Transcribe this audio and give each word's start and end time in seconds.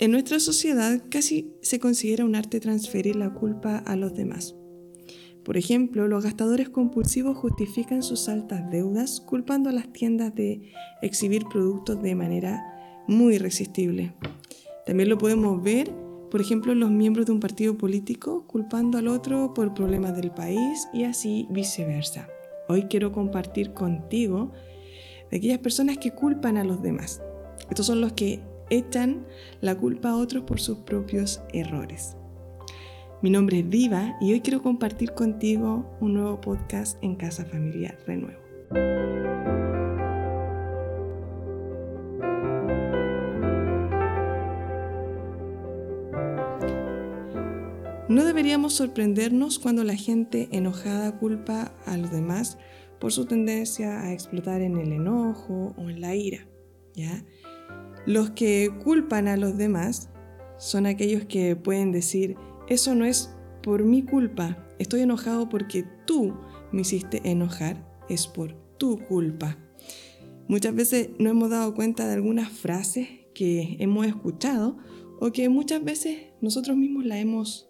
En 0.00 0.12
nuestra 0.12 0.38
sociedad 0.38 1.02
casi 1.10 1.52
se 1.60 1.80
considera 1.80 2.24
un 2.24 2.36
arte 2.36 2.60
transferir 2.60 3.16
la 3.16 3.34
culpa 3.34 3.78
a 3.78 3.96
los 3.96 4.14
demás. 4.14 4.54
Por 5.44 5.56
ejemplo, 5.56 6.06
los 6.06 6.22
gastadores 6.22 6.68
compulsivos 6.68 7.36
justifican 7.36 8.04
sus 8.04 8.28
altas 8.28 8.70
deudas 8.70 9.20
culpando 9.20 9.70
a 9.70 9.72
las 9.72 9.92
tiendas 9.92 10.32
de 10.36 10.70
exhibir 11.02 11.46
productos 11.50 12.00
de 12.00 12.14
manera 12.14 12.62
muy 13.08 13.34
irresistible. 13.34 14.14
También 14.86 15.08
lo 15.08 15.18
podemos 15.18 15.60
ver, 15.64 15.92
por 16.30 16.40
ejemplo, 16.40 16.76
los 16.76 16.92
miembros 16.92 17.26
de 17.26 17.32
un 17.32 17.40
partido 17.40 17.76
político 17.76 18.46
culpando 18.46 18.98
al 18.98 19.08
otro 19.08 19.52
por 19.52 19.74
problemas 19.74 20.14
del 20.14 20.30
país 20.30 20.86
y 20.92 21.04
así 21.04 21.48
viceversa. 21.50 22.28
Hoy 22.68 22.84
quiero 22.84 23.10
compartir 23.10 23.72
contigo 23.72 24.52
de 25.28 25.38
aquellas 25.38 25.58
personas 25.58 25.98
que 25.98 26.12
culpan 26.12 26.56
a 26.56 26.62
los 26.62 26.82
demás. 26.82 27.20
Estos 27.68 27.86
son 27.86 28.00
los 28.00 28.12
que 28.12 28.42
echan 28.70 29.26
la 29.60 29.76
culpa 29.76 30.10
a 30.10 30.16
otros 30.16 30.44
por 30.44 30.60
sus 30.60 30.78
propios 30.78 31.40
errores. 31.52 32.16
Mi 33.20 33.30
nombre 33.30 33.60
es 33.60 33.70
Diva 33.70 34.16
y 34.20 34.32
hoy 34.32 34.40
quiero 34.40 34.62
compartir 34.62 35.12
contigo 35.12 35.96
un 36.00 36.14
nuevo 36.14 36.40
podcast 36.40 37.02
en 37.02 37.16
Casa 37.16 37.44
Familiar 37.44 37.98
Renuevo. 38.06 38.38
No 48.08 48.24
deberíamos 48.24 48.72
sorprendernos 48.74 49.58
cuando 49.58 49.84
la 49.84 49.94
gente 49.94 50.48
enojada 50.50 51.18
culpa 51.18 51.74
a 51.84 51.96
los 51.98 52.10
demás 52.10 52.56
por 52.98 53.12
su 53.12 53.26
tendencia 53.26 54.00
a 54.00 54.12
explotar 54.12 54.62
en 54.62 54.78
el 54.78 54.92
enojo 54.92 55.74
o 55.76 55.90
en 55.90 56.00
la 56.00 56.14
ira, 56.14 56.46
¿ya? 56.94 57.24
Los 58.08 58.30
que 58.30 58.70
culpan 58.82 59.28
a 59.28 59.36
los 59.36 59.58
demás 59.58 60.08
son 60.56 60.86
aquellos 60.86 61.26
que 61.26 61.56
pueden 61.56 61.92
decir, 61.92 62.36
eso 62.66 62.94
no 62.94 63.04
es 63.04 63.34
por 63.62 63.84
mi 63.84 64.02
culpa, 64.02 64.66
estoy 64.78 65.02
enojado 65.02 65.50
porque 65.50 65.84
tú 66.06 66.34
me 66.72 66.80
hiciste 66.80 67.20
enojar, 67.30 67.86
es 68.08 68.26
por 68.26 68.54
tu 68.78 68.98
culpa. 68.98 69.58
Muchas 70.46 70.74
veces 70.74 71.10
no 71.18 71.28
hemos 71.28 71.50
dado 71.50 71.74
cuenta 71.74 72.06
de 72.06 72.14
algunas 72.14 72.48
frases 72.48 73.08
que 73.34 73.76
hemos 73.78 74.06
escuchado 74.06 74.78
o 75.20 75.30
que 75.30 75.50
muchas 75.50 75.84
veces 75.84 76.28
nosotros 76.40 76.78
mismos 76.78 77.04
la 77.04 77.18
hemos 77.18 77.68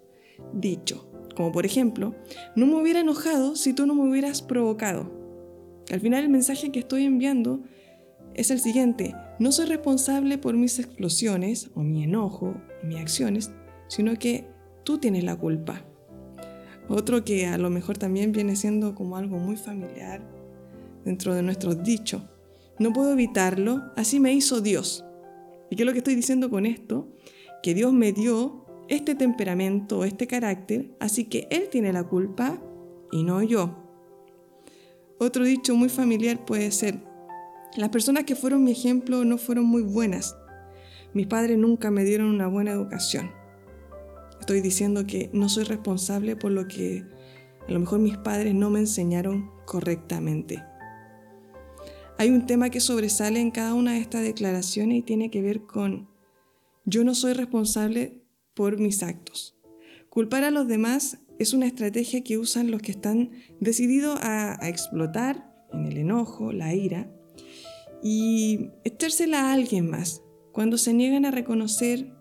dicho. 0.55 1.11
Como 1.35 1.51
por 1.51 1.67
ejemplo, 1.67 2.15
no 2.55 2.65
me 2.67 2.77
hubiera 2.77 3.01
enojado 3.01 3.57
si 3.57 3.73
tú 3.73 3.87
no 3.87 3.95
me 3.97 4.09
hubieras 4.09 4.41
provocado. 4.43 5.11
Al 5.91 5.99
final 5.99 6.23
el 6.23 6.31
mensaje 6.31 6.71
que 6.71 6.79
estoy 6.79 7.07
enviando 7.07 7.65
es 8.35 8.51
el 8.51 8.61
siguiente, 8.61 9.15
no 9.39 9.53
soy 9.53 9.67
responsable 9.67 10.39
por 10.39 10.57
mis 10.57 10.79
explosiones 10.79 11.71
o 11.75 11.81
mi 11.81 12.05
enojo 12.05 12.55
mis 12.83 12.99
acciones, 12.99 13.51
sino 13.89 14.19
que 14.19 14.47
tú 14.85 14.99
tienes 14.99 15.25
la 15.25 15.37
culpa. 15.37 15.85
Otro 16.89 17.25
que 17.25 17.47
a 17.47 17.59
lo 17.59 17.71
mejor 17.71 17.99
también 17.99 18.33
viene 18.33 18.57
siendo 18.57 18.95
como 18.95 19.17
algo 19.17 19.39
muy 19.39 19.57
familiar 19.57 20.23
dentro 21.05 21.35
de 21.35 21.43
nuestros 21.43 21.83
dichos. 21.83 22.23
No 22.79 22.93
puedo 22.93 23.13
evitarlo, 23.13 23.83
así 23.97 24.21
me 24.21 24.33
hizo 24.33 24.61
Dios. 24.61 25.05
¿Y 25.71 25.77
qué 25.77 25.83
es 25.83 25.87
lo 25.87 25.93
que 25.93 25.99
estoy 25.99 26.15
diciendo 26.15 26.49
con 26.49 26.65
esto? 26.65 27.09
Que 27.63 27.75
Dios 27.75 27.93
me 27.93 28.13
dio 28.13 28.65
este 28.89 29.15
temperamento, 29.15 30.05
este 30.05 30.27
carácter, 30.27 30.95
así 31.01 31.25
que 31.25 31.47
Él 31.51 31.69
tiene 31.71 31.93
la 31.93 32.05
culpa 32.05 32.63
y 33.13 33.23
no 33.25 33.43
yo. 33.43 33.85
Otro 35.19 35.45
dicho 35.45 35.75
muy 35.75 35.89
familiar 35.89 36.45
puede 36.45 36.71
ser, 36.71 37.03
las 37.77 37.91
personas 37.91 38.25
que 38.25 38.35
fueron 38.35 38.65
mi 38.65 38.73
ejemplo 38.73 39.25
no 39.25 39.39
fueron 39.39 39.67
muy 39.67 39.83
buenas. 39.83 40.37
Mis 41.13 41.27
padres 41.27 41.59
nunca 41.59 41.91
me 41.91 42.05
dieron 42.05 42.29
una 42.29 42.47
buena 42.47 42.73
educación. 42.73 43.31
Estoy 44.41 44.61
diciendo 44.61 45.07
que 45.07 45.31
no 45.33 45.49
soy 45.49 45.65
responsable 45.65 46.37
por 46.37 46.53
lo 46.53 46.67
que 46.67 47.05
a 47.67 47.73
lo 47.73 47.81
mejor 47.81 47.99
mis 47.99 48.17
padres 48.17 48.55
no 48.55 48.71
me 48.71 48.81
enseñaron 48.81 49.51
correctamente. 49.67 50.63
Hay 52.17 52.31
un 52.31 52.47
tema 52.47 52.71
que 52.71 52.81
sobresale 52.81 53.41
en 53.41 53.51
cada 53.51 53.75
una 53.75 53.93
de 53.93 54.01
estas 54.01 54.23
declaraciones 54.23 54.99
y 54.99 55.03
tiene 55.03 55.31
que 55.31 55.43
ver 55.43 55.63
con 55.63 56.09
yo 56.85 57.05
no 57.05 57.15
soy 57.15 57.35
responsable 57.35 58.23
por 58.55 58.79
mis 58.79 59.03
actos. 59.03 59.57
Culpar 60.09 60.43
a 60.45 60.51
los 60.51 60.67
demás 60.67 61.19
es 61.39 61.53
una 61.53 61.67
estrategia 61.67 62.25
que 62.25 62.39
usan 62.39 62.71
los 62.71 62.81
que 62.81 62.93
están 62.93 63.31
decididos 63.61 64.19
a, 64.23 64.63
a 64.65 64.69
explotar 64.69 65.55
en 65.73 65.87
el 65.87 65.99
enojo, 65.99 66.53
la 66.53 66.75
ira, 66.75 67.13
y 68.03 68.71
echársela 68.85 69.51
a 69.51 69.53
alguien 69.53 69.91
más. 69.91 70.23
Cuando 70.53 70.79
se 70.79 70.93
niegan 70.93 71.25
a 71.25 71.31
reconocer 71.31 72.13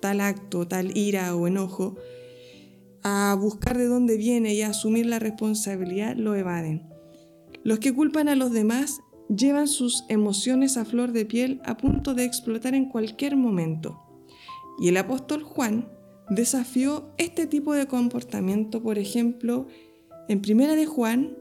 tal 0.00 0.20
acto, 0.20 0.66
tal 0.66 0.96
ira 0.96 1.34
o 1.34 1.46
enojo, 1.46 1.96
a 3.02 3.36
buscar 3.38 3.78
de 3.78 3.86
dónde 3.86 4.16
viene 4.16 4.54
y 4.54 4.62
a 4.62 4.68
asumir 4.70 5.06
la 5.06 5.18
responsabilidad, 5.18 6.16
lo 6.16 6.34
evaden. 6.34 6.88
Los 7.62 7.78
que 7.78 7.94
culpan 7.94 8.28
a 8.28 8.34
los 8.34 8.52
demás 8.52 9.00
llevan 9.34 9.68
sus 9.68 10.04
emociones 10.08 10.76
a 10.76 10.84
flor 10.84 11.12
de 11.12 11.24
piel 11.24 11.60
a 11.64 11.76
punto 11.76 12.14
de 12.14 12.24
explotar 12.24 12.74
en 12.74 12.88
cualquier 12.88 13.36
momento. 13.36 14.00
Y 14.80 14.88
el 14.88 14.96
apóstol 14.96 15.42
Juan 15.42 15.88
desafió 16.30 17.12
este 17.18 17.46
tipo 17.46 17.74
de 17.74 17.86
comportamiento, 17.86 18.82
por 18.82 18.98
ejemplo, 18.98 19.66
en 20.28 20.40
Primera 20.40 20.76
de 20.76 20.86
Juan 20.86 21.36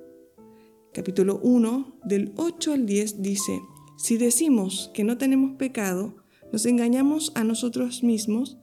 capítulo 0.94 1.40
1, 1.44 2.00
del 2.04 2.34
8 2.36 2.74
al 2.74 2.86
10, 2.86 3.22
dice, 3.22 3.62
si 3.98 4.18
decimos 4.18 4.92
que 4.94 5.04
no 5.04 5.18
tenemos 5.18 5.56
pecado, 5.58 6.16
nos 6.52 6.66
engañamos 6.66 7.32
a 7.36 7.44
nosotros 7.44 8.04
mismos 8.04 8.58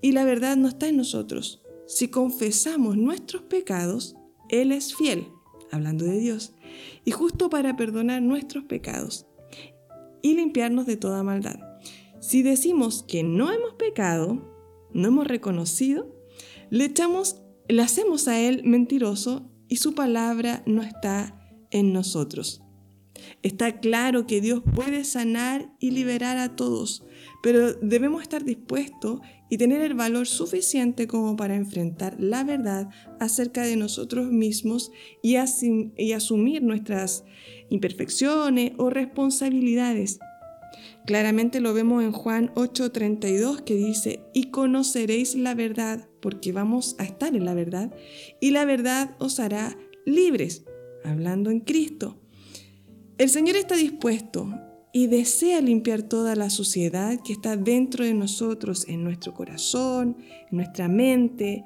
y 0.00 0.12
la 0.12 0.24
verdad 0.24 0.56
no 0.56 0.68
está 0.68 0.88
en 0.88 0.96
nosotros. 0.96 1.62
Si 1.86 2.08
confesamos 2.08 2.96
nuestros 2.96 3.42
pecados, 3.42 4.16
Él 4.48 4.72
es 4.72 4.94
fiel, 4.94 5.26
hablando 5.70 6.04
de 6.04 6.18
Dios, 6.18 6.54
y 7.04 7.10
justo 7.10 7.50
para 7.50 7.76
perdonar 7.76 8.22
nuestros 8.22 8.64
pecados 8.64 9.26
y 10.22 10.34
limpiarnos 10.34 10.86
de 10.86 10.96
toda 10.96 11.22
maldad. 11.22 11.58
Si 12.20 12.42
decimos 12.42 13.02
que 13.02 13.22
no 13.22 13.52
hemos 13.52 13.74
pecado, 13.74 14.54
no 14.92 15.08
hemos 15.08 15.26
reconocido, 15.26 16.14
le 16.70 16.86
echamos, 16.86 17.42
le 17.68 17.82
hacemos 17.82 18.28
a 18.28 18.40
Él 18.40 18.62
mentiroso 18.64 19.50
y 19.68 19.76
su 19.76 19.94
palabra 19.94 20.62
no 20.66 20.82
está 20.82 21.43
en 21.74 21.92
nosotros. 21.92 22.62
Está 23.42 23.80
claro 23.80 24.26
que 24.26 24.40
Dios 24.40 24.62
puede 24.74 25.04
sanar 25.04 25.70
y 25.78 25.90
liberar 25.90 26.38
a 26.38 26.56
todos, 26.56 27.04
pero 27.42 27.74
debemos 27.74 28.22
estar 28.22 28.44
dispuestos 28.44 29.20
y 29.50 29.58
tener 29.58 29.82
el 29.82 29.94
valor 29.94 30.26
suficiente 30.26 31.06
como 31.06 31.36
para 31.36 31.54
enfrentar 31.54 32.16
la 32.18 32.42
verdad 32.44 32.88
acerca 33.20 33.62
de 33.62 33.76
nosotros 33.76 34.30
mismos 34.30 34.90
y, 35.22 35.36
y 35.96 36.12
asumir 36.12 36.62
nuestras 36.62 37.24
imperfecciones 37.68 38.72
o 38.78 38.88
responsabilidades. 38.88 40.18
Claramente 41.06 41.60
lo 41.60 41.74
vemos 41.74 42.02
en 42.02 42.12
Juan 42.12 42.50
8:32 42.54 43.62
que 43.62 43.74
dice, 43.74 44.24
y 44.32 44.50
conoceréis 44.50 45.34
la 45.34 45.54
verdad, 45.54 46.08
porque 46.20 46.52
vamos 46.52 46.96
a 46.98 47.04
estar 47.04 47.36
en 47.36 47.44
la 47.44 47.54
verdad, 47.54 47.94
y 48.40 48.50
la 48.50 48.64
verdad 48.64 49.14
os 49.18 49.38
hará 49.38 49.76
libres 50.06 50.64
hablando 51.04 51.50
en 51.50 51.60
Cristo. 51.60 52.16
El 53.18 53.28
Señor 53.28 53.56
está 53.56 53.76
dispuesto 53.76 54.48
y 54.92 55.06
desea 55.06 55.60
limpiar 55.60 56.02
toda 56.02 56.34
la 56.36 56.50
suciedad 56.50 57.18
que 57.24 57.32
está 57.32 57.56
dentro 57.56 58.04
de 58.04 58.14
nosotros, 58.14 58.86
en 58.88 59.04
nuestro 59.04 59.34
corazón, 59.34 60.16
en 60.50 60.56
nuestra 60.56 60.88
mente. 60.88 61.64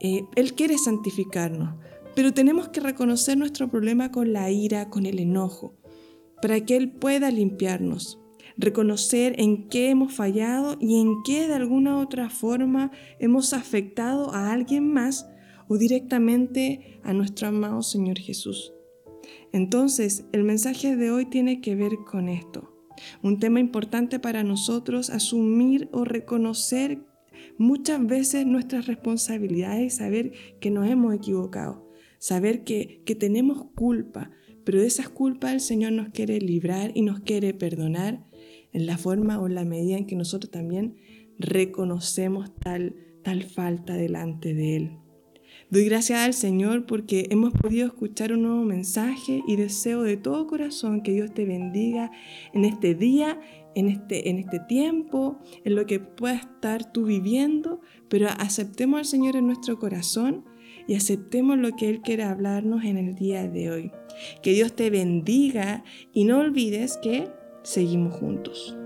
Eh, 0.00 0.22
él 0.36 0.54
quiere 0.54 0.78
santificarnos, 0.78 1.76
pero 2.14 2.34
tenemos 2.34 2.68
que 2.68 2.80
reconocer 2.80 3.36
nuestro 3.36 3.70
problema 3.70 4.10
con 4.10 4.32
la 4.32 4.50
ira, 4.50 4.90
con 4.90 5.06
el 5.06 5.20
enojo, 5.20 5.74
para 6.42 6.60
que 6.60 6.76
Él 6.76 6.90
pueda 6.90 7.30
limpiarnos. 7.30 8.18
Reconocer 8.56 9.34
en 9.38 9.68
qué 9.68 9.90
hemos 9.90 10.12
fallado 10.12 10.76
y 10.80 11.00
en 11.00 11.22
qué 11.22 11.46
de 11.46 11.54
alguna 11.54 11.98
otra 11.98 12.30
forma 12.30 12.90
hemos 13.18 13.52
afectado 13.52 14.34
a 14.34 14.52
alguien 14.52 14.92
más 14.92 15.26
o 15.70 15.78
directamente 15.78 16.98
a 17.04 17.12
nuestro 17.12 17.46
amado 17.46 17.80
Señor 17.82 18.18
Jesús. 18.18 18.72
Entonces, 19.52 20.24
el 20.32 20.42
mensaje 20.42 20.96
de 20.96 21.12
hoy 21.12 21.26
tiene 21.26 21.60
que 21.60 21.76
ver 21.76 21.92
con 22.10 22.28
esto. 22.28 22.74
Un 23.22 23.38
tema 23.38 23.60
importante 23.60 24.18
para 24.18 24.42
nosotros, 24.42 25.10
asumir 25.10 25.88
o 25.92 26.04
reconocer 26.04 26.98
muchas 27.56 28.04
veces 28.04 28.46
nuestras 28.46 28.88
responsabilidades 28.88 29.94
saber 29.94 30.32
que 30.60 30.72
nos 30.72 30.88
hemos 30.88 31.14
equivocado, 31.14 31.88
saber 32.18 32.64
que, 32.64 33.02
que 33.06 33.14
tenemos 33.14 33.66
culpa, 33.76 34.32
pero 34.64 34.80
de 34.80 34.88
esas 34.88 35.08
culpas 35.08 35.52
el 35.52 35.60
Señor 35.60 35.92
nos 35.92 36.08
quiere 36.08 36.40
librar 36.40 36.90
y 36.96 37.02
nos 37.02 37.20
quiere 37.20 37.54
perdonar 37.54 38.26
en 38.72 38.86
la 38.86 38.98
forma 38.98 39.38
o 39.38 39.46
en 39.46 39.54
la 39.54 39.64
medida 39.64 39.98
en 39.98 40.06
que 40.06 40.16
nosotros 40.16 40.50
también 40.50 40.96
reconocemos 41.38 42.52
tal, 42.56 42.96
tal 43.22 43.44
falta 43.44 43.94
delante 43.94 44.52
de 44.52 44.76
Él. 44.76 44.99
Doy 45.70 45.84
gracias 45.84 46.18
al 46.18 46.34
Señor 46.34 46.84
porque 46.84 47.28
hemos 47.30 47.52
podido 47.52 47.86
escuchar 47.86 48.32
un 48.32 48.42
nuevo 48.42 48.64
mensaje 48.64 49.40
y 49.46 49.54
deseo 49.54 50.02
de 50.02 50.16
todo 50.16 50.48
corazón 50.48 51.00
que 51.00 51.12
Dios 51.12 51.32
te 51.32 51.44
bendiga 51.44 52.10
en 52.52 52.64
este 52.64 52.96
día, 52.96 53.40
en 53.76 53.86
este, 53.86 54.30
en 54.30 54.38
este 54.40 54.58
tiempo, 54.58 55.38
en 55.64 55.76
lo 55.76 55.86
que 55.86 56.00
pueda 56.00 56.34
estar 56.34 56.90
tú 56.90 57.04
viviendo, 57.04 57.80
pero 58.08 58.26
aceptemos 58.38 58.98
al 58.98 59.04
Señor 59.04 59.36
en 59.36 59.46
nuestro 59.46 59.78
corazón 59.78 60.44
y 60.88 60.96
aceptemos 60.96 61.56
lo 61.56 61.76
que 61.76 61.88
Él 61.88 62.00
quiere 62.00 62.24
hablarnos 62.24 62.82
en 62.82 62.96
el 62.98 63.14
día 63.14 63.46
de 63.46 63.70
hoy. 63.70 63.92
Que 64.42 64.52
Dios 64.52 64.74
te 64.74 64.90
bendiga 64.90 65.84
y 66.12 66.24
no 66.24 66.40
olvides 66.40 66.98
que 67.00 67.28
seguimos 67.62 68.14
juntos. 68.14 68.76